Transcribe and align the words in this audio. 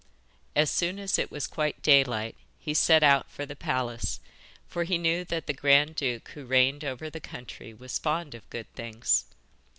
As 0.55 0.71
soon 0.71 0.97
as 0.97 1.19
it 1.19 1.29
was 1.29 1.45
quite 1.45 1.83
daylight 1.83 2.35
he 2.57 2.73
set 2.73 3.03
out 3.03 3.29
for 3.29 3.45
the 3.45 3.55
palace, 3.55 4.19
for 4.67 4.83
he 4.83 4.97
knew 4.97 5.23
that 5.25 5.45
the 5.45 5.53
grand 5.53 5.93
duke 5.93 6.29
who 6.29 6.43
reigned 6.43 6.83
over 6.83 7.07
the 7.11 7.19
country 7.21 7.71
was 7.71 7.99
fond 7.99 8.33
of 8.33 8.49
good 8.49 8.73
things. 8.73 9.25